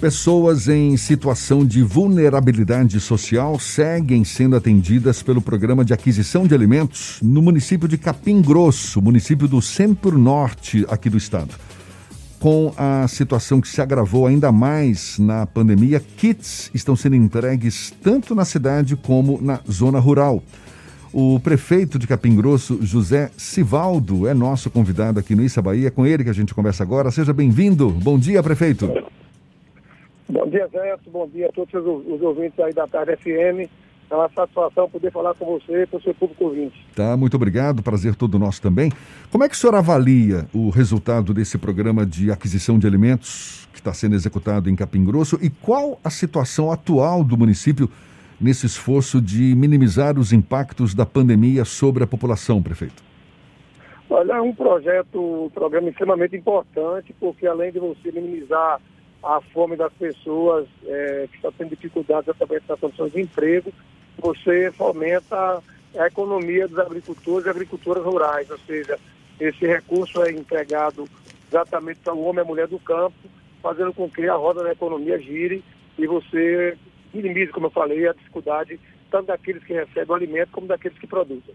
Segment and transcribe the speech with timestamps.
[0.00, 7.18] Pessoas em situação de vulnerabilidade social seguem sendo atendidas pelo programa de aquisição de alimentos
[7.22, 11.54] no município de Capim Grosso, município do centro-norte aqui do estado.
[12.38, 18.34] Com a situação que se agravou ainda mais na pandemia, kits estão sendo entregues tanto
[18.34, 20.42] na cidade como na zona rural.
[21.12, 25.88] O prefeito de Capim Grosso, José Sivaldo, é nosso convidado aqui no Issa Bahia.
[25.88, 27.10] É com ele que a gente conversa agora.
[27.10, 27.90] Seja bem-vindo.
[27.90, 28.90] Bom dia, prefeito.
[30.30, 30.96] Bom dia, Zé.
[31.10, 33.68] Bom dia a todos os ouvintes aí da Tarde FM.
[34.08, 36.86] É uma satisfação poder falar com você e com o seu público ouvinte.
[36.94, 37.82] Tá, muito obrigado.
[37.82, 38.92] Prazer todo nosso também.
[39.30, 43.78] Como é que o senhor avalia o resultado desse programa de aquisição de alimentos que
[43.78, 47.88] está sendo executado em Capim Grosso e qual a situação atual do município
[48.40, 53.02] nesse esforço de minimizar os impactos da pandemia sobre a população, prefeito?
[54.08, 58.80] Olha, é um projeto, um programa extremamente importante, porque além de você minimizar
[59.22, 63.72] a fome das pessoas é, que estão tendo dificuldades através das condições de emprego,
[64.18, 65.62] você fomenta
[65.98, 68.98] a economia dos agricultores e agricultoras rurais, ou seja,
[69.38, 71.08] esse recurso é entregado
[71.48, 73.16] exatamente para o homem e a mulher do campo,
[73.62, 75.62] fazendo com que a roda da economia gire
[75.98, 76.76] e você
[77.12, 78.78] minimize, como eu falei, a dificuldade
[79.10, 81.54] tanto daqueles que recebem o alimento como daqueles que produzem.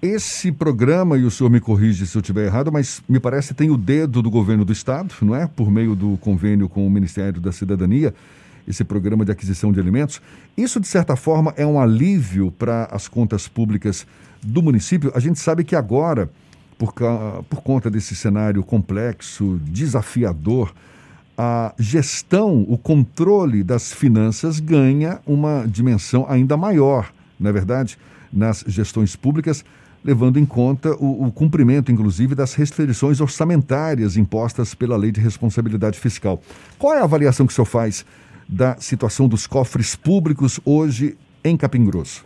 [0.00, 3.68] Esse programa, e o senhor me corrige se eu estiver errado, mas me parece tem
[3.68, 5.48] o dedo do governo do Estado, não é?
[5.48, 8.14] Por meio do convênio com o Ministério da Cidadania,
[8.66, 10.22] esse programa de aquisição de alimentos.
[10.56, 14.06] Isso, de certa forma, é um alívio para as contas públicas
[14.40, 15.10] do município.
[15.16, 16.30] A gente sabe que agora,
[16.78, 16.94] por,
[17.50, 20.72] por conta desse cenário complexo, desafiador,
[21.36, 27.98] a gestão, o controle das finanças ganha uma dimensão ainda maior, não é verdade?
[28.32, 29.64] Nas gestões públicas
[30.04, 35.98] levando em conta o, o, cumprimento, inclusive, das restrições orçamentárias impostas pela Lei de Responsabilidade
[35.98, 36.40] Fiscal.
[36.78, 38.06] Qual é a avaliação que o senhor faz
[38.48, 42.24] da situação dos cofres públicos hoje em Capim Grosso?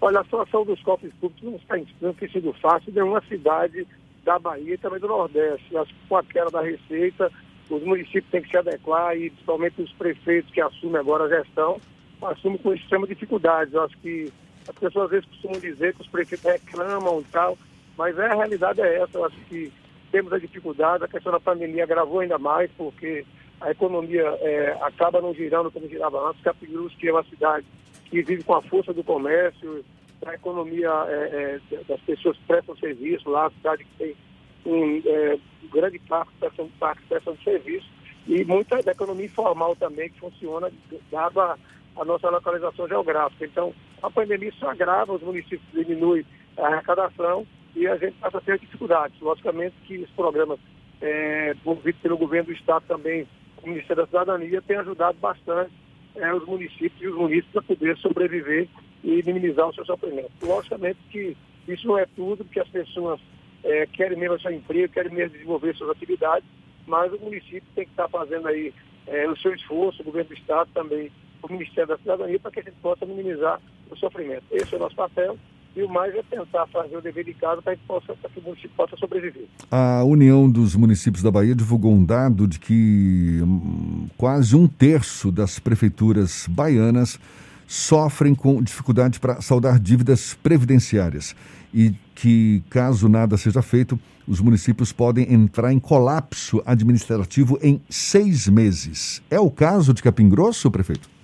[0.00, 3.86] Olha, a situação dos cofres públicos não, está, não tem sido fácil em nenhuma cidade
[4.24, 5.76] da Bahia e também do Nordeste.
[5.76, 7.30] Acho que com a queda da receita,
[7.68, 11.80] os municípios têm que se adequar e principalmente os prefeitos que assumem agora a gestão,
[12.22, 13.74] assumem com extrema dificuldade.
[13.74, 14.32] Eu acho que
[14.68, 17.58] as pessoas às vezes costumam dizer que os prefeitos reclamam e tal,
[17.96, 19.18] mas a realidade é essa.
[19.18, 19.72] Eu acho que
[20.10, 23.24] temos a dificuldade, a questão da pandemia agravou ainda mais, porque
[23.60, 26.42] a economia é, acaba não girando como girava antes.
[26.42, 27.66] Capirus, que é uma cidade
[28.06, 29.84] que vive com a força do comércio,
[30.24, 34.16] a economia é, é, das pessoas prestam serviço lá, a cidade que tem
[34.64, 35.38] um é,
[35.72, 37.86] grande parque, prestação, parque prestando serviço,
[38.26, 40.70] e muita da economia informal também, que funciona
[41.10, 41.56] dado a
[41.96, 43.44] a nossa localização geográfica.
[43.44, 43.74] Então,
[44.06, 46.24] a pandemia só agrava, os municípios diminuem
[46.56, 47.44] a arrecadação
[47.74, 49.20] e a gente passa a ter dificuldades.
[49.20, 50.60] Logicamente que os programas
[51.00, 53.26] é, envolvidos pelo governo do Estado também,
[53.62, 55.72] o Ministério da Cidadania, tem ajudado bastante
[56.14, 58.68] é, os municípios e os municípios a poder sobreviver
[59.02, 60.30] e minimizar o seu sofrimento.
[60.40, 61.36] Logicamente que
[61.66, 63.20] isso não é tudo, porque as pessoas
[63.64, 66.48] é, querem mesmo seu emprego, querem mesmo desenvolver suas atividades,
[66.86, 68.72] mas o município tem que estar fazendo aí
[69.08, 71.10] é, o seu esforço, o governo do Estado também
[71.42, 73.60] o Ministério da Cidadania para que a gente possa minimizar
[73.90, 74.44] o sofrimento.
[74.50, 75.36] Esse é o nosso papel
[75.76, 78.70] e o mais é tentar fazer o dever de casa para, para que o município
[78.74, 79.44] possa sobreviver.
[79.70, 85.30] A União dos Municípios da Bahia divulgou um dado de que hum, quase um terço
[85.30, 87.20] das prefeituras baianas
[87.66, 91.36] sofrem com dificuldade para saldar dívidas previdenciárias
[91.74, 98.48] e que, caso nada seja feito, os municípios podem entrar em colapso administrativo em seis
[98.48, 99.22] meses.
[99.30, 101.15] É o caso de Capim Grosso, prefeito?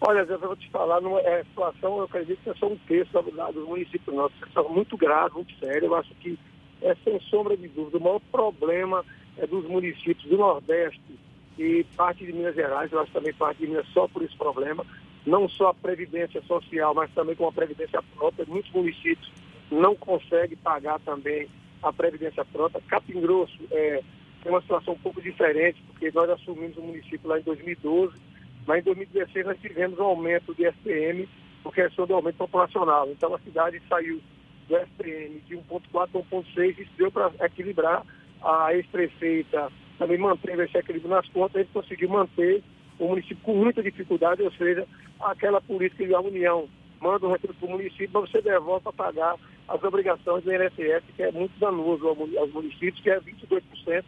[0.00, 3.10] Olha, eu vou te falar, numa, é, situação, eu acredito que é só um terço
[3.12, 4.36] dos municípios nossos.
[4.36, 5.86] É uma situação muito grave, muito séria.
[5.86, 6.38] Eu acho que,
[6.82, 9.04] é, sem sombra de dúvida, o maior problema
[9.38, 11.18] é dos municípios do Nordeste
[11.58, 12.92] e parte de Minas Gerais.
[12.92, 14.84] Eu acho também parte de Minas só por esse problema.
[15.24, 18.44] Não só a previdência social, mas também com a previdência própria.
[18.46, 19.32] Muitos municípios
[19.70, 21.48] não conseguem pagar também
[21.82, 22.82] a previdência própria.
[22.86, 24.02] Capim Grosso é,
[24.42, 28.25] tem uma situação um pouco diferente, porque nós assumimos o município lá em 2012
[28.66, 31.28] mas em 2016 nós tivemos um aumento de SPM
[31.62, 33.08] por questão do aumento populacional.
[33.10, 34.20] Então a cidade saiu
[34.68, 38.04] do SPM de 1,4 para 1,6 e deu para equilibrar.
[38.42, 42.62] A ex-prefeita também manteve esse equilíbrio nas contas, a gente conseguiu manter
[42.98, 44.86] o município com muita dificuldade, ou seja,
[45.20, 46.68] aquela política de a União
[47.00, 49.36] manda o recurso para o município, mas você devolve para pagar
[49.68, 54.04] as obrigações do INSS, que é muito danoso aos municípios, que é 22%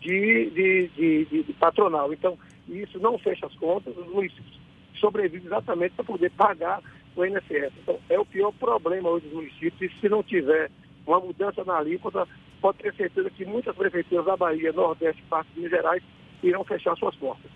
[0.00, 2.12] de, de, de, de, patronal.
[2.12, 2.38] Então,
[2.68, 4.60] isso não fecha as contas, os municípios
[4.98, 6.82] sobrevivem exatamente para poder pagar
[7.14, 7.72] o INSS.
[7.82, 10.70] Então, é o pior problema hoje dos municípios, e se não tiver
[11.06, 12.26] uma mudança na alíquota,
[12.60, 16.02] pode ter certeza que muitas prefeituras da Bahia, Nordeste, Parte de Minas Gerais
[16.42, 17.50] irão fechar suas portas.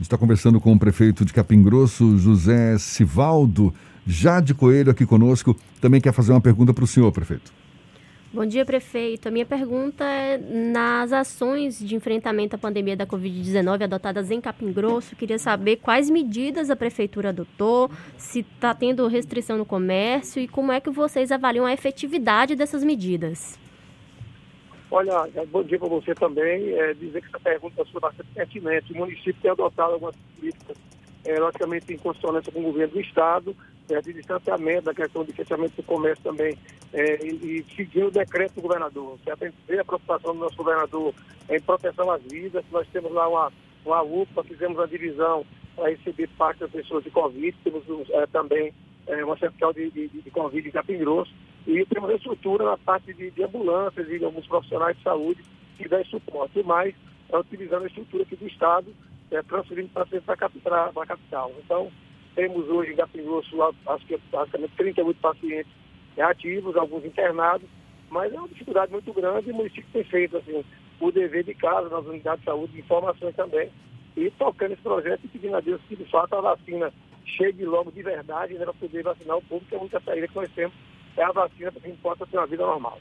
[0.00, 3.74] Está conversando com o prefeito de Capim Grosso, José Sivaldo,
[4.06, 5.56] já de Coelho aqui conosco.
[5.80, 7.52] Também quer fazer uma pergunta para o senhor, prefeito.
[8.38, 9.26] Bom dia, prefeito.
[9.26, 14.72] A minha pergunta é nas ações de enfrentamento à pandemia da Covid-19 adotadas em Capim
[14.72, 20.46] Grosso, queria saber quais medidas a prefeitura adotou, se está tendo restrição no comércio e
[20.46, 23.58] como é que vocês avaliam a efetividade dessas medidas.
[24.88, 26.74] Olha, é, bom dia para você também.
[26.74, 28.92] É, dizer que essa pergunta foi bastante pertinente.
[28.92, 30.76] O município tem adotado algumas políticas,
[31.24, 33.56] é, logicamente, em consonância com o governo do Estado,
[33.90, 36.56] é, de distanciamento, da questão de fechamento do comércio também,
[36.92, 39.18] é, e, e seguindo o decreto do governador.
[39.24, 41.14] Você tem a preocupação do nosso governador
[41.48, 42.64] em proteção às vidas.
[42.70, 43.52] Nós temos lá uma,
[43.84, 45.44] uma UPA, fizemos uma divisão
[45.74, 48.74] para receber parte das pessoas de Covid, temos é, também
[49.06, 51.32] é, uma central de, de, de Covid em Capim Grosso,
[51.66, 55.42] e temos a estrutura na parte de, de ambulâncias e alguns profissionais de saúde
[55.76, 56.94] que dão suporte, mas
[57.30, 58.92] é utilizando a estrutura aqui do Estado,
[59.30, 61.52] é, transferindo para a capital.
[61.64, 61.92] Então,
[62.38, 65.72] temos hoje em Gapingrosso, acho que basicamente 38 pacientes
[66.16, 67.68] ativos, alguns internados,
[68.08, 70.64] mas é uma dificuldade muito grande e o município tem feito assim,
[71.00, 73.68] o dever de casa nas unidades de saúde, de informações também,
[74.16, 76.92] e tocando esse projeto e pedindo a Deus que de fato a vacina
[77.26, 80.28] chegue logo de verdade né, para poder vacinar o público, que é a única saída
[80.28, 80.74] que nós temos
[81.16, 83.00] é a vacina para que a gente possa ter uma vida normal.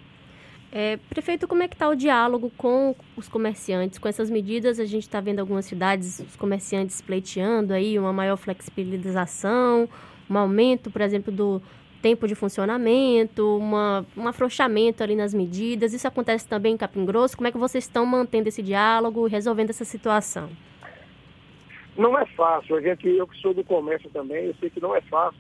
[0.72, 3.98] É, prefeito, como é que está o diálogo com os comerciantes?
[3.98, 8.36] Com essas medidas, a gente está vendo algumas cidades, os comerciantes pleiteando aí uma maior
[8.36, 9.88] flexibilização,
[10.30, 11.62] um aumento, por exemplo, do
[12.02, 15.94] tempo de funcionamento, uma, um afrouxamento ali nas medidas.
[15.94, 17.36] Isso acontece também em Capim Grosso.
[17.36, 20.50] Como é que vocês estão mantendo esse diálogo e resolvendo essa situação?
[21.98, 22.76] Não é fácil.
[22.76, 25.40] A gente, eu que sou do comércio também, eu sei que não é fácil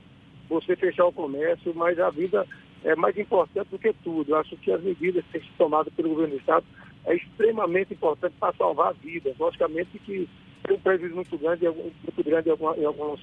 [0.49, 2.47] você fechar o comércio, mas a vida
[2.83, 4.31] é mais importante do que tudo.
[4.31, 6.65] Eu acho que as medidas que têm sido tomadas pelo governo do Estado
[7.05, 9.37] é extremamente importante para salvar vidas.
[9.37, 10.29] Logicamente que
[10.63, 13.19] tem um prejuízo muito grande, muito grande em, alguns,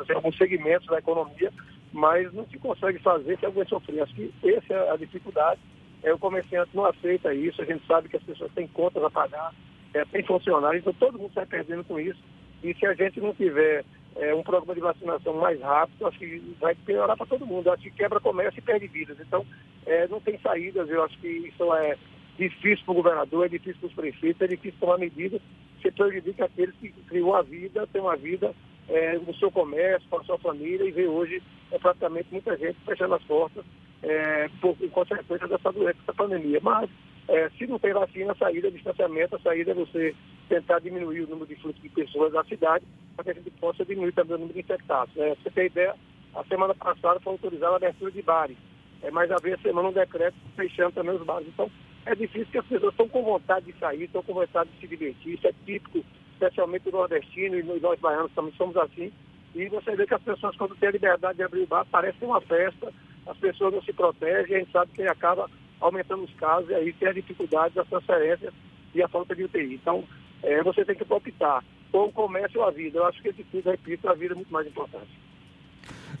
[0.00, 1.52] assim, alguns segmentos da economia,
[1.92, 4.02] mas não se consegue fazer se alguém sofrer.
[4.02, 5.60] Acho que essa é a dificuldade.
[6.02, 9.10] É, o comerciante não aceita isso, a gente sabe que as pessoas têm contas a
[9.10, 9.54] pagar,
[9.94, 12.18] é, tem funcionários, então todo mundo está perdendo com isso.
[12.62, 13.84] E se a gente não tiver
[14.16, 17.70] é, um programa de vacinação mais rápido, acho que vai piorar para todo mundo.
[17.70, 19.18] acho que quebra comércio e perde vidas.
[19.20, 19.46] Então,
[19.86, 20.88] é, não tem saídas.
[20.88, 21.96] Eu acho que isso é
[22.38, 25.40] difícil para o governador, é difícil para os prefeitos, é difícil tomar medidas.
[25.80, 28.54] Você prejudica aqueles que criou a vida, tem uma vida
[28.88, 32.78] é, no seu comércio, para a sua família, e vê hoje é, praticamente muita gente
[32.84, 33.64] fechando as portas
[34.02, 36.60] é, por, em consequência dessa doença, dessa pandemia.
[36.62, 36.90] Mas,
[37.28, 40.14] é, se não tem vacina, a saída é distanciamento, a saída é você
[40.48, 43.84] tentar diminuir o número de fluxo de pessoas na cidade para que a gente possa
[43.84, 45.16] diminuir também o número de infectados.
[45.16, 45.94] É, você tem ideia,
[46.34, 48.56] a semana passada foi autorizada a abertura de bares,
[49.02, 51.48] é, mas havia semana um decreto fechando também os bares.
[51.48, 51.70] Então,
[52.04, 54.88] é difícil que as pessoas estão com vontade de sair, estão com vontade de se
[54.88, 55.34] divertir.
[55.34, 59.12] Isso é típico, especialmente do nordestino e nós baianos também somos assim.
[59.54, 62.24] E você vê que as pessoas, quando têm a liberdade de abrir o bar, parece
[62.24, 62.92] uma festa,
[63.26, 65.48] as pessoas não se protegem, a gente sabe que acaba
[65.80, 68.52] aumentando os casos e aí tem a dificuldade das transferências
[68.94, 69.74] e a falta de UTI.
[69.74, 70.04] Então,
[70.42, 71.62] é, você tem que optar
[71.92, 72.98] ou o comércio ou a vida.
[72.98, 75.10] Eu acho que esse tipo, repito, a vida é muito mais importante.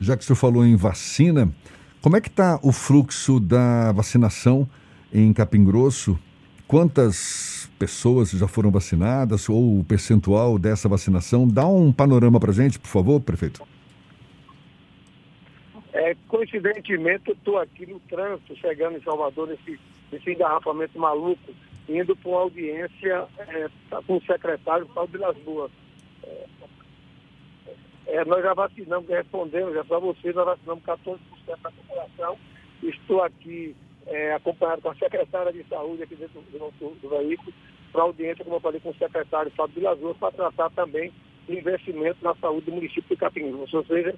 [0.00, 1.52] Já que o senhor falou em vacina,
[2.00, 4.68] como é que está o fluxo da vacinação
[5.12, 6.18] em Capim Grosso?
[6.66, 11.46] Quantas pessoas já foram vacinadas ou o percentual dessa vacinação?
[11.46, 13.62] Dá um panorama para gente, por favor, prefeito.
[15.92, 19.78] É, coincidentemente, eu estou aqui no trânsito, chegando em Salvador, nesse,
[20.10, 21.52] nesse engarrafamento maluco
[21.88, 23.68] indo para uma audiência é,
[24.06, 25.70] com o secretário Paulo de Las Boas.
[26.22, 26.46] É,
[28.06, 32.38] é, nós já vacinamos, respondemos já para vocês, nós vacinamos 14% da população.
[32.82, 33.74] Estou aqui
[34.06, 37.52] é, acompanhado com a secretária de saúde aqui dentro do, do, do veículo,
[37.92, 41.12] para audiência, como eu falei, com o secretário Fábio de Las para tratar também
[41.46, 43.52] de investimento na saúde do município de Capim.
[43.52, 44.14] Ou seja,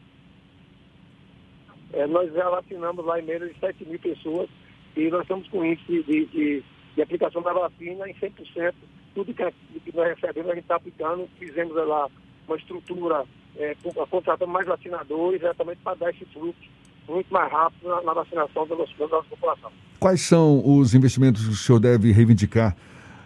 [2.09, 4.49] nós já vacinamos lá em menos de 7 mil pessoas
[4.97, 6.63] e nós estamos com índice de, de
[6.95, 8.75] de aplicação da vacina em 100%.
[9.15, 9.45] Tudo que,
[9.81, 11.29] que nós recebemos, a gente está aplicando.
[11.39, 12.09] Fizemos lá
[12.47, 13.25] uma estrutura,
[13.57, 13.77] é,
[14.11, 16.75] contratando mais vacinadores, exatamente para dar esse fluxo
[17.09, 19.71] muito mais rápido na, na vacinação da nossa, da nossa, população.
[20.01, 22.77] Quais são os investimentos que o senhor deve reivindicar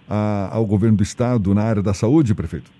[0.08, 2.70] a, ao governo do Estado na área da saúde, prefeito?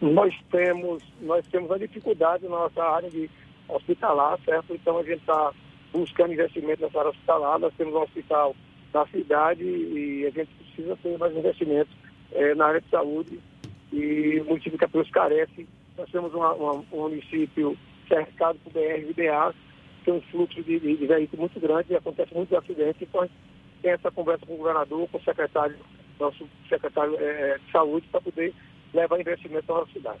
[0.00, 3.30] Nós temos, nós temos a dificuldade na nossa área de
[3.68, 4.74] hospitalar, certo?
[4.74, 5.52] Então a gente está
[5.92, 7.58] buscando investimento nessa área hospitalar.
[7.58, 8.54] Nós temos um hospital
[8.96, 11.92] da cidade e a gente precisa ter mais investimentos
[12.32, 13.38] é, na área de saúde
[13.92, 15.68] e o município de Capuz carece.
[15.98, 17.76] Nós temos uma, uma, um município
[18.08, 19.54] cercado por BR e BA,
[20.04, 23.02] tem um fluxo de, de, de veículos muito grande e acontece muitos acidentes.
[23.02, 23.28] Então,
[23.82, 25.76] tem essa conversa com o governador, com o secretário
[26.18, 28.54] nosso secretário é, de saúde, para poder
[28.94, 30.18] levar investimento à nossa cidade.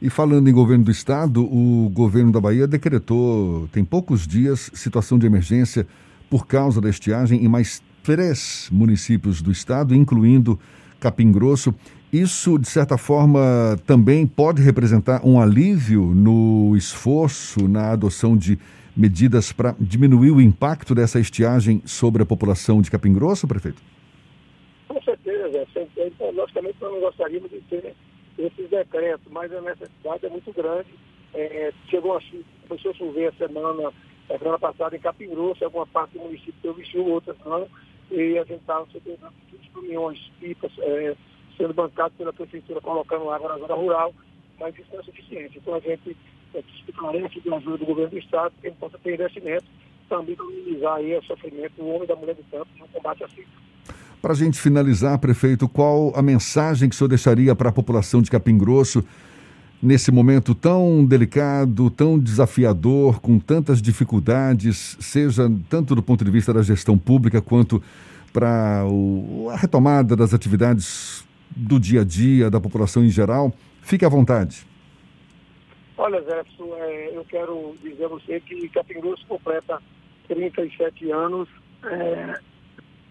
[0.00, 5.18] E falando em governo do estado, o governo da Bahia decretou, tem poucos dias, situação
[5.18, 5.84] de emergência
[6.30, 10.60] por causa da estiagem em mais três municípios do estado, incluindo
[11.00, 11.74] Capim Grosso.
[12.12, 18.56] Isso, de certa forma, também pode representar um alívio no esforço, na adoção de
[18.96, 23.82] medidas para diminuir o impacto dessa estiagem sobre a população de Capim Grosso, prefeito?
[24.86, 25.66] Com certeza.
[25.96, 27.94] Então, nós não gostaríamos de ter
[28.38, 30.88] esses decretos, mas a necessidade é muito grande.
[31.32, 32.20] É, chegou a,
[32.68, 33.92] começou a chover a semana,
[34.30, 37.66] a semana passada em Capim Grosso, alguma parte do município teve chuva, outras não,
[38.14, 41.16] e a gente estava recebendo muitos caminhões, pipas, é,
[41.56, 44.14] sendo bancados pela prefeitura, colocando água na zona rural,
[44.58, 45.58] mas isso não é suficiente.
[45.58, 46.16] Então a gente
[46.54, 46.62] é,
[46.98, 49.64] carece de ajuda do governo do Estado, que possa ter investimento
[50.08, 53.24] também para minimizar aí o sofrimento do homem e da mulher do campo no combate
[53.24, 53.48] à seca.
[54.20, 58.22] Para a gente finalizar, prefeito, qual a mensagem que o senhor deixaria para a população
[58.22, 59.04] de Capim Grosso
[59.82, 66.52] nesse momento tão delicado, tão desafiador, com tantas dificuldades, seja tanto do ponto de vista
[66.52, 67.82] da gestão pública quanto
[68.32, 68.82] para
[69.52, 73.52] a retomada das atividades do dia a dia da população em geral?
[73.82, 74.66] Fique à vontade.
[75.96, 78.68] Olha, Jefferson, é, eu quero dizer a você que
[79.00, 79.80] Grosso completa
[80.26, 81.48] 37 anos
[81.84, 82.40] é,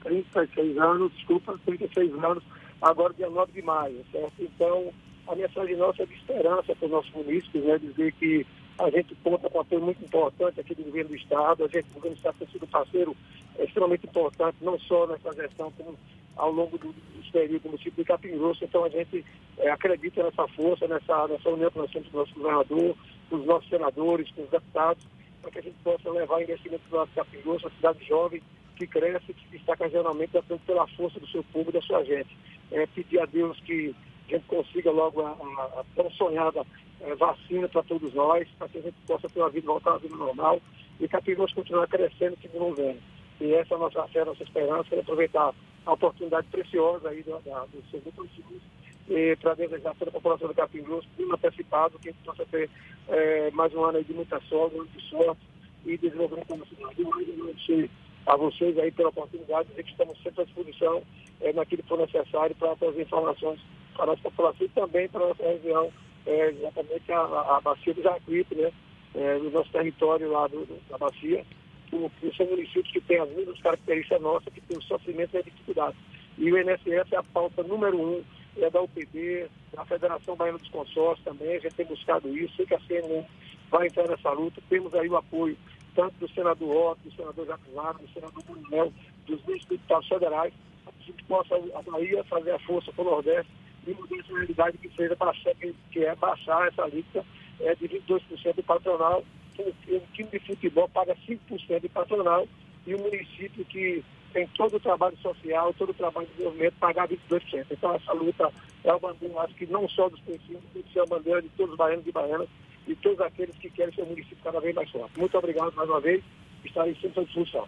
[0.03, 2.43] 36 anos, desculpa, 36 anos,
[2.82, 4.34] agora dia 9 de maio, certo?
[4.39, 4.91] Então,
[5.27, 7.77] a mensagem nossa é de esperança para os nossos municípios, né?
[7.77, 8.46] Dizer que
[8.80, 11.86] a gente conta com um apoio muito importante aqui do governo do Estado, a gente,
[11.92, 13.15] o governo do Estado tem sido parceiro
[13.60, 15.98] extremamente importante, não só nessa gestão, como
[16.36, 18.30] ao longo do, do período do município de Capim.
[18.62, 19.24] Então, a gente
[19.58, 22.96] é, acredita nessa força, nessa, nessa união que nós temos com o nosso governador,
[23.30, 25.06] com os nossos senadores, com os deputados,
[25.42, 28.42] para que a gente possa levar investimento para o Capim Grosso, uma cidade jovem,
[28.75, 30.32] que cresce, que se destaca regionalmente,
[30.65, 32.36] pela força do seu povo e da sua gente.
[32.72, 33.96] É, pedir a Deus que
[34.30, 36.65] a gente consiga logo a, a, a tão sonhada
[37.01, 39.98] é, vacina para todos nós, para que a gente possa ter uma vida, voltar à
[39.98, 40.62] vida normal
[41.00, 41.22] e que a
[41.53, 42.98] continuar crescendo que não vem.
[43.42, 45.53] E essa é a nossa fé, a nossa esperança, é aproveitar
[45.86, 47.84] a oportunidade preciosa aí do, da, do
[48.15, 48.62] município
[49.10, 52.46] e para desejar toda a população do Capim Grosso, clima antecipado, que a gente possa
[52.46, 52.70] ter
[53.10, 55.42] é, mais um ano aí de muita sorte, de sorte
[55.86, 57.01] e desenvolvimento da cidade.
[57.01, 57.89] E mais um
[58.25, 61.03] a vocês aí pela oportunidade, dizer que estamos sempre à disposição
[61.42, 63.60] é, naquilo que for necessário para trazer informações
[63.93, 65.91] para a nossa população e também para a nossa região,
[66.25, 68.71] é, exatamente a, a, bacia do Jacuípe, né,
[69.15, 71.45] é, no nosso território lá do, da bacia,
[71.89, 75.43] que são municípios que têm as mesmas características nossas, que têm o sofrimento e a
[75.43, 75.95] dificuldade.
[76.38, 78.23] E o INSS é a pauta número um,
[78.57, 82.65] é da UPB, da Federação Baiana dos Consórcios também, a gente tem buscado isso, sei
[82.65, 83.25] que a CNN
[83.69, 85.57] vai entrar nessa luta, temos aí o apoio
[85.95, 88.93] tanto do senador Otto, do senador Jacques do senador Brunel,
[89.27, 90.53] dos deputados federais,
[90.88, 93.51] a gente possa a Bahia fazer a força para o Nordeste
[93.87, 95.53] e mudar essa realidade que seja baixar,
[95.91, 97.25] que é baixar essa lista
[97.59, 99.23] é, de 22% de patronal.
[99.59, 102.47] O time de futebol paga 5% de patronal
[102.87, 107.07] e o município que tem todo o trabalho social, todo o trabalho de desenvolvimento, pagar
[107.07, 107.65] 22%.
[107.69, 108.51] Então, essa luta
[108.83, 111.49] é uma bandeira, acho que não só dos princípios, tem que ser a bandeira de
[111.49, 112.49] todos os baianos e baianas
[112.87, 115.19] e todos aqueles que querem ser um município cada vez mais forte.
[115.19, 116.23] Muito obrigado mais uma vez,
[116.65, 117.67] estarei sempre à disposição.